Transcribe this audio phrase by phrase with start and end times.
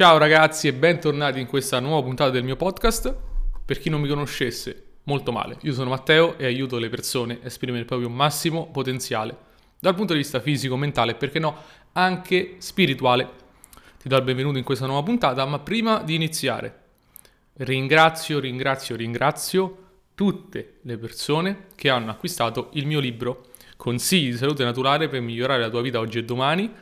[0.00, 3.14] Ciao ragazzi e bentornati in questa nuova puntata del mio podcast.
[3.62, 5.58] Per chi non mi conoscesse, molto male.
[5.60, 9.36] Io sono Matteo e aiuto le persone a esprimere il proprio massimo potenziale
[9.78, 11.54] dal punto di vista fisico, mentale e perché no,
[11.92, 13.28] anche spirituale.
[13.98, 16.78] Ti do il benvenuto in questa nuova puntata, ma prima di iniziare
[17.58, 19.76] ringrazio, ringrazio, ringrazio
[20.14, 25.60] tutte le persone che hanno acquistato il mio libro Consigli di salute naturale per migliorare
[25.60, 26.72] la tua vita oggi e domani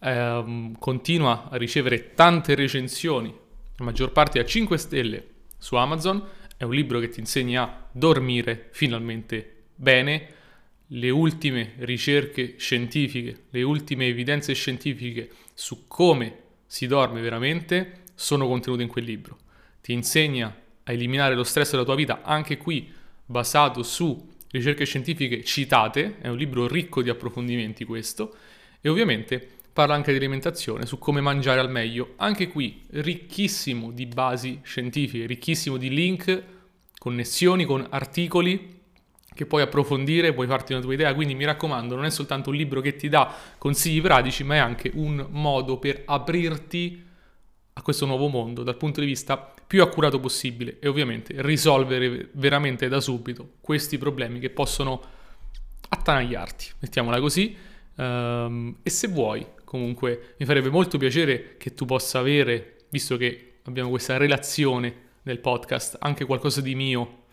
[0.00, 3.34] ehm, continua a ricevere tante recensioni,
[3.76, 6.22] la maggior parte a 5 stelle su Amazon.
[6.56, 10.34] È un libro che ti insegna a dormire finalmente bene.
[10.88, 16.36] Le ultime ricerche scientifiche, le ultime evidenze scientifiche su come
[16.66, 19.38] si dorme veramente sono contenute in quel libro.
[19.80, 22.90] Ti insegna a eliminare lo stress della tua vita, anche qui
[23.24, 28.34] basato su ricerche scientifiche citate, è un libro ricco di approfondimenti questo,
[28.80, 32.14] e ovviamente parla anche di alimentazione, su come mangiare al meglio.
[32.16, 36.42] Anche qui ricchissimo di basi scientifiche, ricchissimo di link,
[36.98, 38.80] connessioni con articoli
[39.32, 41.14] che puoi approfondire, puoi farti una tua idea.
[41.14, 44.58] Quindi mi raccomando, non è soltanto un libro che ti dà consigli pratici, ma è
[44.58, 47.04] anche un modo per aprirti
[47.74, 52.88] a questo nuovo mondo dal punto di vista più accurato possibile e ovviamente risolvere veramente
[52.88, 55.00] da subito questi problemi che possono
[55.88, 57.56] attanagliarti, mettiamola così.
[57.94, 63.56] Um, e se vuoi comunque mi farebbe molto piacere che tu possa avere, visto che
[63.64, 64.94] abbiamo questa relazione
[65.24, 67.24] nel podcast, anche qualcosa di mio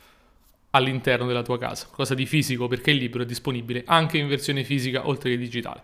[0.72, 4.66] all'interno della tua casa, qualcosa di fisico, perché il libro è disponibile anche in versione
[4.66, 5.81] fisica oltre che digitale.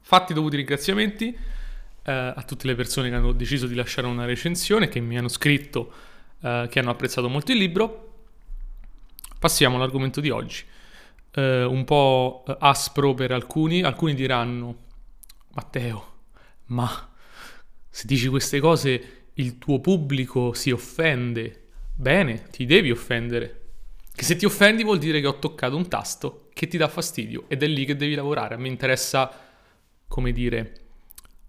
[0.00, 4.88] Fatti dovuti ringraziamenti eh, a tutte le persone che hanno deciso di lasciare una recensione,
[4.88, 5.92] che mi hanno scritto,
[6.40, 8.14] eh, che hanno apprezzato molto il libro.
[9.38, 10.64] Passiamo all'argomento di oggi.
[11.30, 14.90] Eh, un po' aspro per alcuni, alcuni diranno
[15.54, 16.20] Matteo,
[16.66, 17.10] ma
[17.88, 21.68] se dici queste cose il tuo pubblico si offende.
[21.94, 23.60] Bene, ti devi offendere.
[24.14, 27.44] Che se ti offendi vuol dire che ho toccato un tasto che ti dà fastidio
[27.48, 28.54] ed è lì che devi lavorare.
[28.54, 29.30] A me interessa,
[30.06, 30.74] come dire,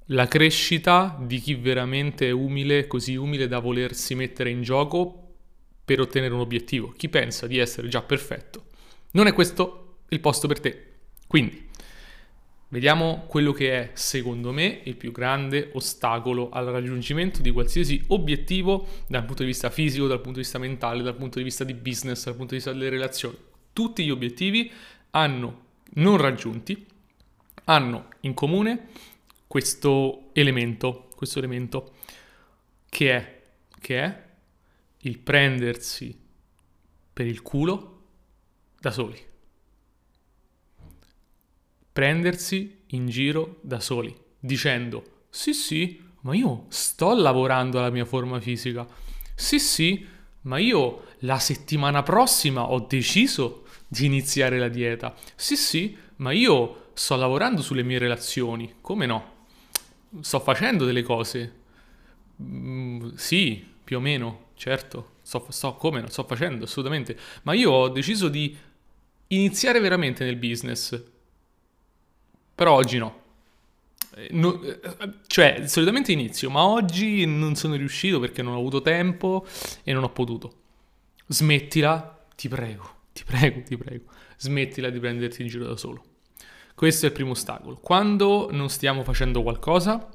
[0.07, 5.35] la crescita di chi veramente è umile, così umile da volersi mettere in gioco
[5.83, 6.93] per ottenere un obiettivo.
[6.95, 8.65] Chi pensa di essere già perfetto.
[9.11, 10.91] Non è questo il posto per te.
[11.27, 11.69] Quindi,
[12.73, 18.87] Vediamo quello che è, secondo me, il più grande ostacolo al raggiungimento di qualsiasi obiettivo
[19.07, 21.75] dal punto di vista fisico, dal punto di vista mentale, dal punto di vista di
[21.75, 23.37] business, dal punto di vista delle relazioni.
[23.73, 24.71] Tutti gli obiettivi
[25.11, 25.65] hanno
[25.97, 26.83] non raggiunti,
[27.65, 28.87] hanno in comune
[29.45, 31.93] questo elemento, questo elemento
[32.89, 33.41] che è,
[33.79, 34.23] che è
[35.01, 36.19] il prendersi
[37.13, 38.01] per il culo
[38.79, 39.31] da soli
[41.93, 48.39] prendersi in giro da soli, dicendo sì sì, ma io sto lavorando alla mia forma
[48.39, 48.85] fisica,
[49.33, 50.05] sì sì,
[50.41, 56.89] ma io la settimana prossima ho deciso di iniziare la dieta, sì sì, ma io
[56.93, 59.31] sto lavorando sulle mie relazioni, come no?
[60.21, 61.53] Sto facendo delle cose,
[62.41, 67.71] mm, sì, più o meno, certo, sto, sto come no, sto facendo assolutamente, ma io
[67.71, 68.55] ho deciso di
[69.27, 71.03] iniziare veramente nel business,
[72.55, 73.21] però oggi no.
[74.15, 74.61] Eh, no.
[74.61, 74.79] Eh,
[75.27, 79.45] cioè, solitamente inizio, ma oggi non sono riuscito perché non ho avuto tempo
[79.83, 80.61] e non ho potuto.
[81.27, 84.05] Smettila, ti prego, ti prego, ti prego.
[84.37, 86.03] Smettila di prenderti in giro da solo.
[86.75, 87.77] Questo è il primo ostacolo.
[87.77, 90.09] Quando non stiamo facendo qualcosa,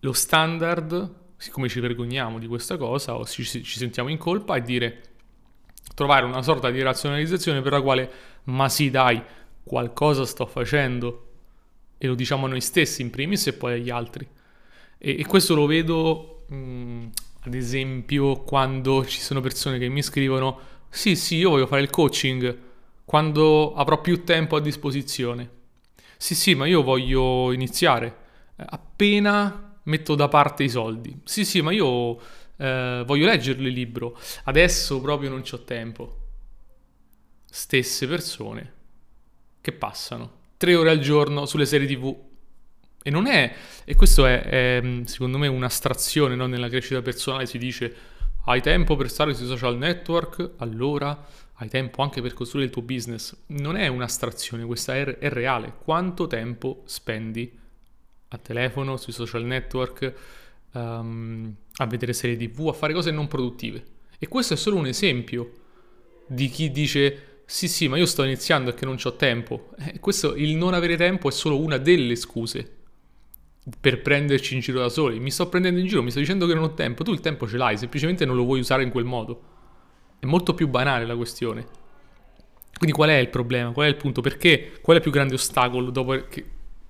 [0.00, 4.62] lo standard, siccome ci vergogniamo di questa cosa o ci, ci sentiamo in colpa, è
[4.62, 5.02] dire
[5.94, 8.10] trovare una sorta di razionalizzazione per la quale,
[8.44, 9.22] ma sì, dai,
[9.64, 11.28] qualcosa sto facendo
[11.98, 14.26] e lo diciamo a noi stessi in primis e poi agli altri.
[14.98, 17.06] E, e questo lo vedo mh, mm,
[17.42, 21.90] ad esempio quando ci sono persone che mi scrivono sì sì io voglio fare il
[21.90, 22.58] coaching
[23.04, 25.60] quando avrò più tempo a disposizione.
[26.16, 28.16] Sì sì ma io voglio iniziare
[28.56, 31.20] appena metto da parte i soldi.
[31.24, 32.18] Sì sì ma io
[32.56, 36.16] eh, voglio leggerlo il libro adesso proprio non ho tempo.
[37.48, 38.80] Stesse persone
[39.62, 42.16] che passano tre ore al giorno sulle serie tv.
[43.02, 43.52] E non è,
[43.84, 46.46] e questo è, è secondo me un'astrazione no?
[46.46, 47.94] nella crescita personale, si dice
[48.44, 52.82] hai tempo per stare sui social network, allora hai tempo anche per costruire il tuo
[52.82, 53.36] business.
[53.46, 55.74] Non è un'astrazione, questa è, è reale.
[55.82, 57.50] Quanto tempo spendi
[58.28, 60.14] a telefono, sui social network,
[60.74, 63.84] um, a vedere serie tv, a fare cose non produttive?
[64.16, 65.54] E questo è solo un esempio
[66.28, 69.72] di chi dice sì, sì, ma io sto iniziando e che non ho tempo.
[69.78, 72.78] Eh, questo, il non avere tempo è solo una delle scuse.
[73.78, 75.20] per prenderci in giro da soli.
[75.20, 77.04] Mi sto prendendo in giro, mi sto dicendo che non ho tempo.
[77.04, 79.42] Tu il tempo ce l'hai, semplicemente non lo vuoi usare in quel modo.
[80.18, 81.66] È molto più banale la questione.
[82.78, 83.70] Quindi qual è il problema?
[83.72, 84.22] Qual è il punto?
[84.22, 84.78] Perché?
[84.80, 85.92] Qual è il più grande ostacolo
[86.28, 86.46] che,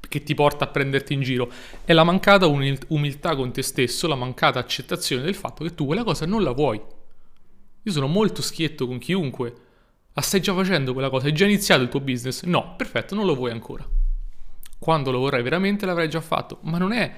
[0.09, 1.51] che ti porta a prenderti in giro?
[1.85, 6.05] È la mancata umiltà con te stesso, la mancata accettazione del fatto che tu quella
[6.05, 6.81] cosa non la vuoi.
[7.83, 9.71] Io sono molto schietto con chiunque.
[10.15, 11.27] La stai già facendo quella cosa?
[11.27, 12.43] Hai già iniziato il tuo business?
[12.43, 13.89] No, perfetto, non lo vuoi ancora.
[14.79, 16.59] Quando lo vorrai veramente l'avrai già fatto.
[16.63, 17.15] Ma non è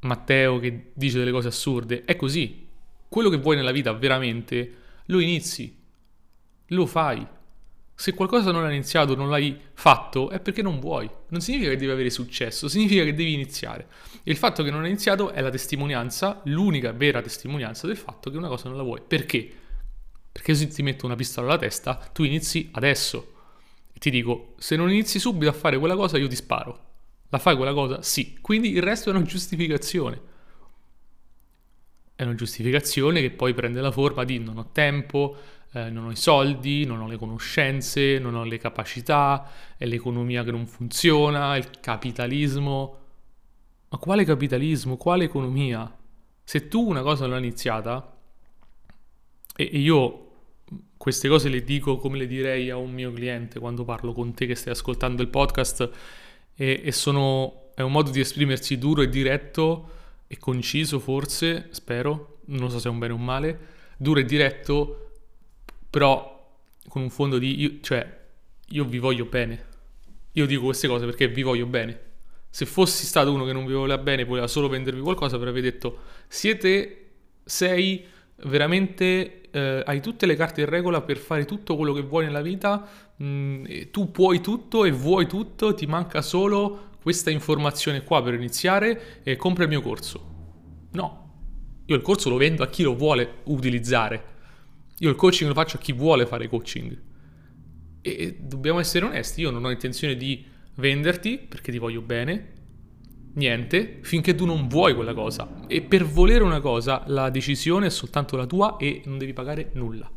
[0.00, 2.68] Matteo che dice delle cose assurde, è così.
[3.08, 4.74] Quello che vuoi nella vita veramente
[5.06, 5.76] lo inizi,
[6.66, 7.26] lo fai.
[7.96, 11.08] Se qualcosa non hai iniziato, non l'hai fatto, è perché non vuoi.
[11.28, 13.86] Non significa che devi avere successo, significa che devi iniziare.
[14.22, 18.30] E il fatto che non hai iniziato è la testimonianza, l'unica vera testimonianza del fatto
[18.30, 19.00] che una cosa non la vuoi.
[19.06, 19.52] Perché?
[20.34, 23.34] Perché se ti metto una pistola alla testa, tu inizi adesso
[24.04, 26.78] ti dico, se non inizi subito a fare quella cosa io ti sparo.
[27.30, 28.02] La fai quella cosa?
[28.02, 28.36] Sì.
[28.42, 30.20] Quindi il resto è una giustificazione.
[32.14, 35.36] È una giustificazione che poi prende la forma di non ho tempo,
[35.72, 40.44] eh, non ho i soldi, non ho le conoscenze, non ho le capacità, è l'economia
[40.44, 42.98] che non funziona, il capitalismo.
[43.88, 44.98] Ma quale capitalismo?
[44.98, 45.90] Quale economia?
[46.44, 48.18] Se tu una cosa l'hai iniziata,
[49.56, 50.23] e io
[50.96, 54.46] queste cose le dico come le direi a un mio cliente quando parlo con te
[54.46, 55.90] che stai ascoltando il podcast
[56.54, 59.90] e, e sono, è un modo di esprimersi duro e diretto
[60.26, 63.58] e conciso forse, spero, non so se è un bene o un male,
[63.96, 65.10] duro e diretto,
[65.90, 66.32] però
[66.88, 68.22] con un fondo di, io, cioè,
[68.68, 69.72] io vi voglio bene.
[70.32, 72.00] Io dico queste cose perché vi voglio bene.
[72.50, 75.98] Se fossi stato uno che non vi voleva bene, voleva solo vendervi qualcosa, avrei detto,
[76.28, 77.10] siete,
[77.44, 78.04] sei
[78.42, 82.42] veramente eh, hai tutte le carte in regola per fare tutto quello che vuoi nella
[82.42, 82.88] vita,
[83.22, 89.22] mm, tu puoi tutto e vuoi tutto, ti manca solo questa informazione qua per iniziare
[89.22, 90.32] e compra il mio corso.
[90.92, 91.24] No,
[91.86, 94.32] io il corso lo vendo a chi lo vuole utilizzare.
[94.98, 97.02] Io il coaching lo faccio a chi vuole fare coaching.
[98.00, 100.44] E dobbiamo essere onesti, io non ho intenzione di
[100.76, 102.53] venderti perché ti voglio bene,
[103.34, 105.64] niente finché tu non vuoi quella cosa.
[105.66, 109.70] E per volere una cosa la decisione è soltanto la tua e non devi pagare
[109.74, 110.10] nulla.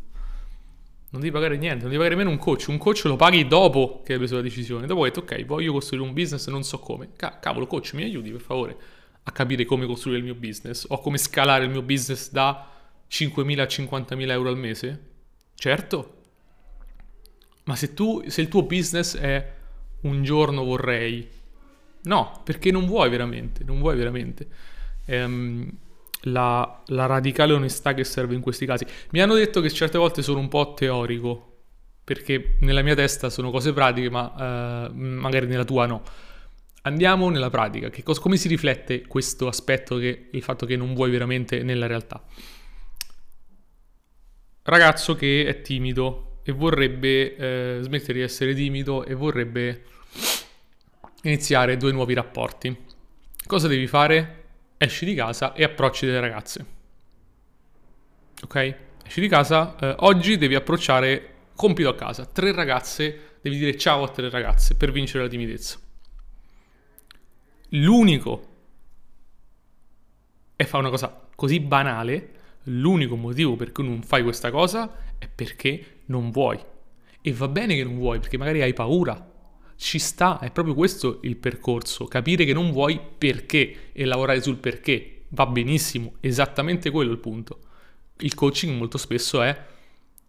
[1.09, 2.67] Non devi pagare niente, non devi pagare nemmeno un coach.
[2.67, 4.87] Un coach lo paghi dopo che hai preso la decisione.
[4.87, 7.09] Dopo hai detto, ok, voglio costruire un business, non so come.
[7.15, 8.77] cavolo, coach, mi aiuti per favore
[9.23, 12.71] a capire come costruire il mio business o come scalare il mio business da
[13.09, 15.01] 5.000 a 50.000 euro al mese?
[15.55, 16.13] Certo.
[17.65, 19.53] Ma se tu, se il tuo business è
[20.01, 21.27] un giorno vorrei,
[22.07, 24.47] No, perché non vuoi veramente, non vuoi veramente.
[25.05, 25.69] Ehm,
[26.21, 28.85] la, la, radicale onestà che serve in questi casi.
[29.11, 31.57] Mi hanno detto che certe volte sono un po' teorico,
[32.03, 36.01] perché nella mia testa sono cose pratiche, ma eh, magari nella tua no.
[36.83, 41.11] Andiamo nella pratica, cosa, come si riflette questo aspetto, che, il fatto che non vuoi
[41.11, 42.23] veramente nella realtà?
[44.63, 49.83] Ragazzo che è timido e vorrebbe eh, smettere di essere timido e vorrebbe
[51.27, 52.75] iniziare due nuovi rapporti.
[53.45, 54.45] Cosa devi fare?
[54.77, 56.65] Esci di casa e approcci delle ragazze.
[58.43, 58.75] Ok?
[59.05, 64.03] Esci di casa, eh, oggi devi approcciare compito a casa, tre ragazze, devi dire ciao
[64.03, 65.79] a tre ragazze per vincere la timidezza.
[67.69, 68.55] L'unico,
[70.55, 72.31] e fa una cosa così banale,
[72.63, 76.59] l'unico motivo per cui non fai questa cosa è perché non vuoi.
[77.21, 79.35] E va bene che non vuoi, perché magari hai paura,
[79.77, 84.57] ci sta, è proprio questo il percorso, capire che non vuoi perché e lavorare sul
[84.57, 87.59] perché, va benissimo, esattamente quello è il punto.
[88.17, 89.55] Il coaching molto spesso è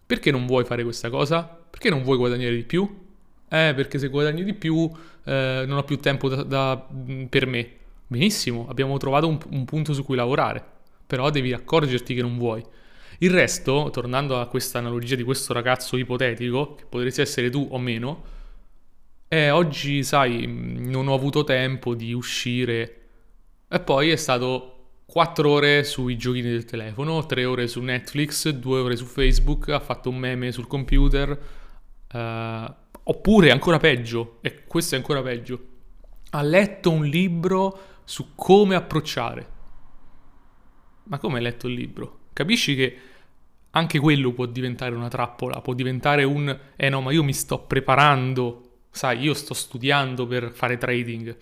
[0.05, 1.43] perché non vuoi fare questa cosa?
[1.45, 3.07] Perché non vuoi guadagnare di più?
[3.49, 4.90] Eh, perché se guadagni di più
[5.25, 6.87] eh, non ho più tempo da, da,
[7.28, 7.71] per me.
[8.07, 10.62] Benissimo, abbiamo trovato un, un punto su cui lavorare,
[11.07, 12.62] però devi accorgerti che non vuoi.
[13.19, 17.78] Il resto, tornando a questa analogia di questo ragazzo ipotetico, che potresti essere tu o
[17.78, 18.37] meno,
[19.28, 22.94] e oggi, sai, non ho avuto tempo di uscire.
[23.68, 28.80] E poi è stato 4 ore sui giochini del telefono, 3 ore su Netflix, 2
[28.80, 31.38] ore su Facebook, ha fatto un meme sul computer.
[32.11, 35.66] Uh, oppure, ancora peggio, e questo è ancora peggio,
[36.30, 39.56] ha letto un libro su come approcciare.
[41.04, 42.20] Ma come hai letto il libro?
[42.32, 42.97] Capisci che
[43.70, 46.58] anche quello può diventare una trappola, può diventare un...
[46.76, 48.67] Eh no, ma io mi sto preparando
[48.99, 51.37] sai, io sto studiando per fare trading,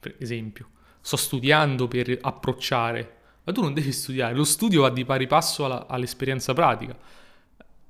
[0.00, 0.70] per esempio,
[1.02, 5.66] sto studiando per approcciare, ma tu non devi studiare, lo studio va di pari passo
[5.66, 6.96] alla, all'esperienza pratica.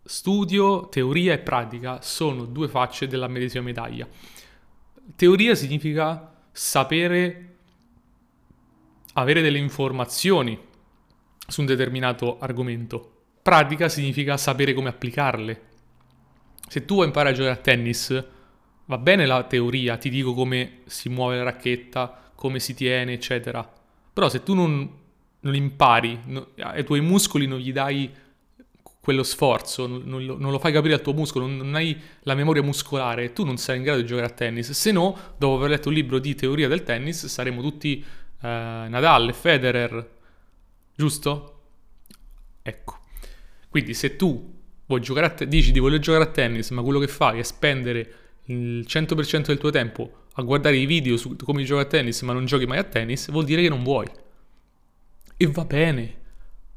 [0.05, 4.09] Studio, teoria e pratica sono due facce della medesima medaglia.
[5.15, 7.55] Teoria significa sapere
[9.13, 10.59] avere delle informazioni
[11.47, 13.23] su un determinato argomento.
[13.41, 15.71] Pratica significa sapere come applicarle.
[16.69, 18.25] Se tu vuoi imparare a giocare a tennis,
[18.87, 23.69] va bene la teoria, ti dico come si muove la racchetta, come si tiene, eccetera.
[24.13, 24.91] Però se tu non,
[25.41, 28.11] non impari, no, ai tuoi muscoli non gli dai
[29.01, 32.35] quello sforzo, non, non, non, lo fai capire al tuo muscolo, non, non, hai la
[32.35, 34.71] memoria muscolare, tu non sei in grado di giocare a tennis.
[34.71, 38.07] Se no, dopo aver letto un libro di teoria del tennis, saremo tutti eh,
[38.41, 40.11] Nadal, Federer,
[40.95, 41.63] giusto?
[42.63, 42.99] Ecco.
[43.69, 47.01] Quindi se tu vuoi giocare a te- dici di voler giocare a tennis, ma quello
[47.01, 48.15] che fai è spendere
[48.53, 52.33] il 100% del tuo tempo a guardare i video su come giochi a tennis, ma
[52.33, 54.07] non giochi mai a tennis, vuol dire che non vuoi.
[55.37, 56.15] E va bene,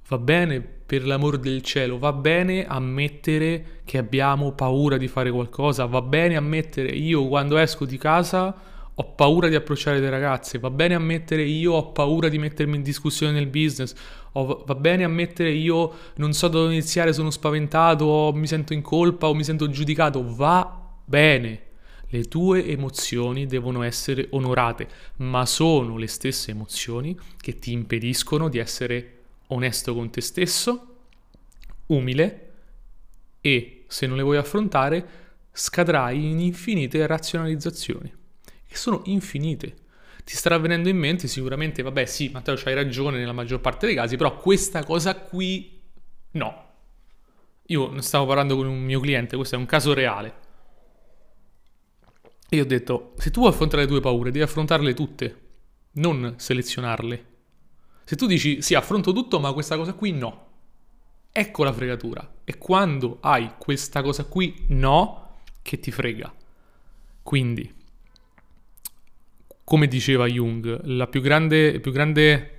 [0.07, 5.85] va bene per l'amor del cielo, va bene ammettere che abbiamo paura di fare qualcosa,
[5.85, 8.55] va bene ammettere io quando esco di casa
[8.97, 12.81] ho paura di approcciare le ragazze, va bene ammettere io ho paura di mettermi in
[12.81, 13.93] discussione nel business,
[14.33, 18.81] o va bene ammettere io non so dove iniziare, sono spaventato, o mi sento in
[18.81, 21.64] colpa o mi sento giudicato, va bene.
[22.09, 28.59] Le tue emozioni devono essere onorate, ma sono le stesse emozioni che ti impediscono di
[28.59, 29.11] essere
[29.47, 30.95] onesto con te stesso,
[31.87, 32.53] umile
[33.41, 38.11] e, se non le vuoi affrontare, scadrai in infinite razionalizzazioni
[38.75, 39.75] che sono infinite.
[40.25, 43.95] Ti starà venendo in mente sicuramente, vabbè sì, Matteo c'hai ragione nella maggior parte dei
[43.95, 45.81] casi, però questa cosa qui
[46.31, 46.63] no.
[47.67, 50.43] Io ne stavo parlando con un mio cliente, questo è un caso reale.
[52.49, 55.41] E io ho detto, se tu vuoi affrontare le tue paure, devi affrontarle tutte,
[55.93, 57.25] non selezionarle.
[58.03, 60.43] Se tu dici, sì, affronto tutto, ma questa cosa qui no.
[61.31, 62.35] Ecco la fregatura.
[62.43, 66.33] E quando hai questa cosa qui no, che ti frega.
[67.23, 67.73] Quindi,
[69.63, 72.54] come diceva Jung, la più grande, più grande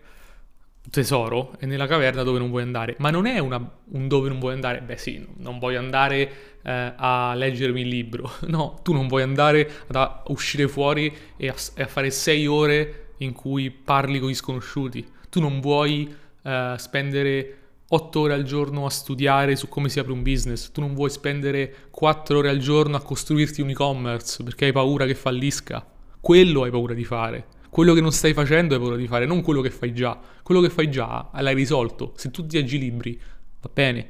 [0.90, 2.94] tesoro è nella caverna dove non vuoi andare.
[2.98, 3.58] Ma non è una,
[3.92, 6.30] un dove non vuoi andare, beh sì, non voglio andare
[6.62, 8.30] eh, a leggermi il libro.
[8.46, 13.08] No, tu non vuoi andare a uscire fuori e a, e a, fare sei ore
[13.18, 15.06] in cui parli con gli sconosciuti.
[15.28, 20.12] Tu non vuoi eh, spendere otto ore al giorno a studiare su come si apre
[20.12, 20.70] un business.
[20.70, 25.06] Tu non vuoi spendere quattro ore al giorno a costruirti un e-commerce perché hai paura
[25.06, 25.84] che fallisca
[26.26, 27.46] quello hai paura di fare.
[27.76, 30.18] Quello che non stai facendo hai paura di fare, non quello che fai già.
[30.42, 32.14] Quello che fai già l'hai risolto.
[32.16, 33.20] Se tu ti aggi libri,
[33.60, 34.08] va bene.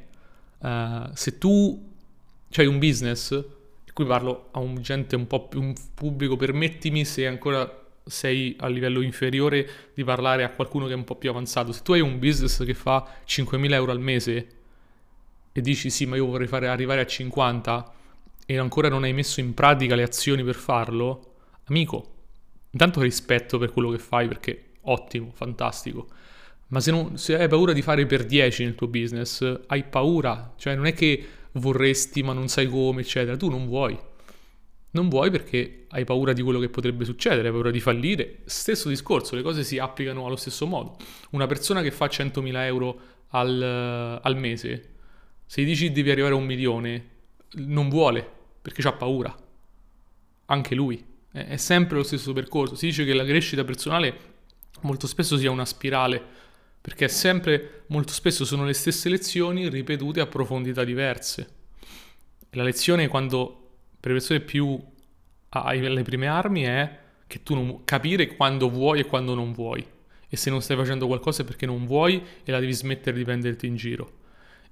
[0.59, 1.93] Uh, se tu
[2.55, 3.45] hai un business,
[3.93, 7.69] qui parlo a un gente un po' più un pubblico, permettimi se ancora
[8.05, 11.73] sei a livello inferiore di parlare a qualcuno che è un po' più avanzato.
[11.73, 14.49] Se tu hai un business che fa 5.000 euro al mese
[15.51, 17.93] e dici sì, ma io vorrei fare, arrivare a 50
[18.47, 21.33] e ancora non hai messo in pratica le azioni per farlo,
[21.65, 22.15] amico,
[22.71, 26.09] intanto rispetto per quello che fai perché ottimo, fantastico.
[26.69, 30.55] Ma se, non, se hai paura di fare per 10 nel tuo business, hai paura,
[30.57, 33.97] cioè non è che vorresti ma non sai come, eccetera, tu non vuoi.
[34.91, 38.39] Non vuoi perché hai paura di quello che potrebbe succedere, hai paura di fallire.
[38.47, 40.97] Stesso discorso, le cose si applicano allo stesso modo.
[41.31, 44.95] Una persona che fa 100.000 euro al, al mese,
[45.45, 47.09] se gli dici devi arrivare a un milione,
[47.57, 48.29] non vuole
[48.61, 49.35] perché ha paura.
[50.47, 51.15] Anche lui
[51.45, 52.75] è sempre lo stesso percorso.
[52.75, 54.35] Si dice che la crescita personale
[54.83, 56.23] molto spesso sia una spirale,
[56.81, 61.55] perché sempre, molto spesso sono le stesse lezioni ripetute a profondità diverse.
[62.51, 64.83] La lezione quando, per le persone più
[65.51, 69.85] alle prime armi, è che tu non capire quando vuoi e quando non vuoi.
[70.29, 73.25] E se non stai facendo qualcosa è perché non vuoi e la devi smettere di
[73.25, 74.13] prenderti in giro.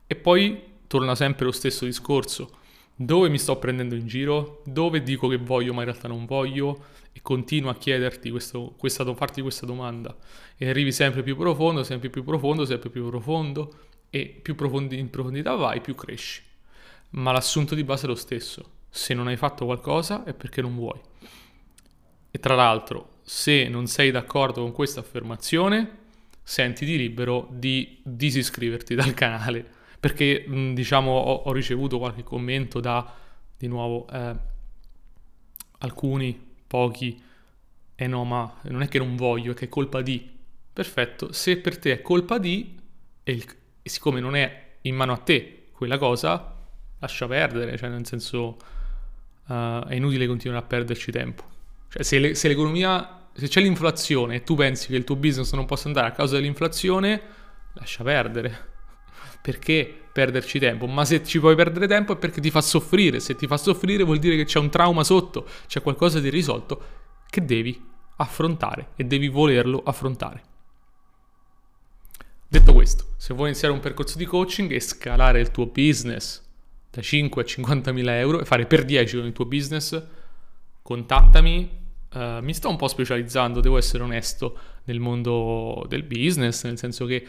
[0.06, 2.62] E poi torna sempre lo stesso discorso
[2.96, 6.92] dove mi sto prendendo in giro, dove dico che voglio ma in realtà non voglio?
[7.12, 10.16] E continuo a chiederti questo, questa, farti questa domanda.
[10.56, 13.74] E arrivi sempre più profondo, sempre più profondo, sempre più profondo.
[14.10, 16.42] E più profondi, in profondità vai, più cresci.
[17.10, 20.74] Ma l'assunto di base è lo stesso, se non hai fatto qualcosa è perché non
[20.74, 21.00] vuoi.
[22.30, 25.98] E tra l'altro, se non sei d'accordo con questa affermazione,
[26.42, 29.73] sentiti libero di disiscriverti dal canale
[30.04, 30.44] perché
[30.74, 33.10] diciamo ho, ho, ricevuto qualche commento da
[33.56, 34.36] di nuovo eh,
[35.78, 37.22] alcuni, pochi,
[37.94, 40.30] e eh no ma non è che non voglio, è che è colpa di.
[40.70, 42.78] Perfetto, se per te è colpa di
[43.22, 43.46] e, il,
[43.80, 46.54] e siccome non è in mano a te quella cosa,
[46.98, 48.58] lascia perdere, cioè nel senso
[49.46, 51.44] uh, è inutile continuare a perderci tempo.
[51.88, 55.54] Cioè se, le, se l'economia, se c'è l'inflazione e tu pensi che il tuo business
[55.54, 57.22] non possa andare a causa dell'inflazione,
[57.72, 58.72] lascia perdere
[59.44, 60.86] perché perderci tempo?
[60.86, 63.20] Ma se ci puoi perdere tempo è perché ti fa soffrire.
[63.20, 66.82] Se ti fa soffrire vuol dire che c'è un trauma sotto, c'è qualcosa di risolto
[67.28, 67.78] che devi
[68.16, 70.42] affrontare e devi volerlo affrontare.
[72.72, 73.04] questo.
[73.18, 76.42] Se vuoi iniziare un percorso di coaching e scalare il tuo business
[76.90, 80.02] da 5 a 50 mila euro e fare per 10 con il tuo business,
[80.80, 81.82] contattami.
[82.14, 87.04] Uh, mi sto un po' specializzando, devo essere onesto, nel mondo del business, nel senso
[87.04, 87.26] che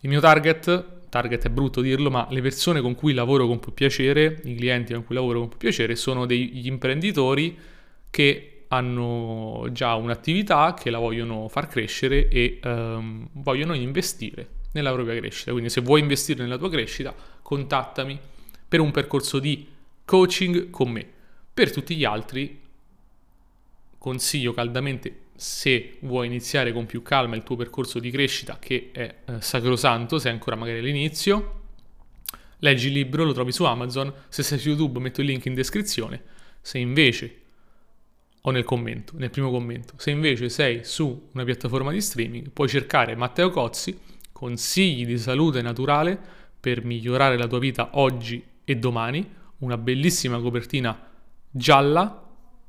[0.00, 3.74] il mio target, target è brutto dirlo, ma le persone con cui lavoro con più
[3.74, 7.58] piacere, i clienti con cui lavoro con più piacere, sono degli imprenditori
[8.08, 15.16] che hanno già un'attività, che la vogliono far crescere e um, vogliono investire nella propria
[15.16, 15.50] crescita.
[15.50, 18.18] Quindi se vuoi investire nella tua crescita, contattami
[18.68, 19.66] per un percorso di
[20.04, 21.06] coaching con me.
[21.52, 22.60] Per tutti gli altri
[23.98, 29.20] consiglio caldamente se vuoi iniziare con più calma il tuo percorso di crescita che è
[29.24, 31.62] eh, sacrosanto, sei ancora magari all'inizio,
[32.58, 35.54] leggi il libro, lo trovi su Amazon, se sei su YouTube metto il link in
[35.54, 36.22] descrizione,
[36.60, 37.36] se invece
[38.42, 42.68] o nel commento, nel primo commento, se invece sei su una piattaforma di streaming, puoi
[42.68, 43.98] cercare Matteo Cozzi,
[44.32, 46.20] consigli di salute naturale
[46.60, 49.26] per migliorare la tua vita oggi e domani,
[49.60, 51.08] una bellissima copertina
[51.50, 52.28] gialla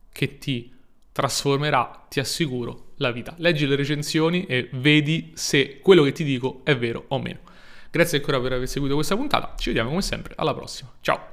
[0.09, 0.79] che ti
[1.11, 3.33] trasformerà, ti assicuro, la vita.
[3.37, 7.39] Leggi le recensioni e vedi se quello che ti dico è vero o meno.
[7.89, 10.91] Grazie ancora per aver seguito questa puntata, ci vediamo come sempre alla prossima.
[11.01, 11.30] Ciao!